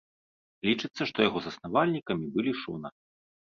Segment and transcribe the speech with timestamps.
[0.67, 2.97] Лічыцца, што яго заснавальнікамі былі шона.